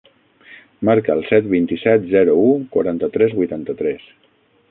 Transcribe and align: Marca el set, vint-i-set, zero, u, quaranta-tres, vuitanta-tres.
Marca 0.87 1.11
el 1.15 1.19
set, 1.31 1.49
vint-i-set, 1.51 2.09
zero, 2.15 2.39
u, 2.47 2.57
quaranta-tres, 2.77 3.39
vuitanta-tres. 3.43 4.09